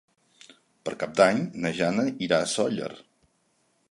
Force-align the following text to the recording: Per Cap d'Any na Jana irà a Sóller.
Per 0.87 0.93
Cap 1.03 1.13
d'Any 1.19 1.41
na 1.65 1.71
Jana 1.81 2.07
irà 2.29 2.41
a 2.41 2.49
Sóller. 2.57 2.91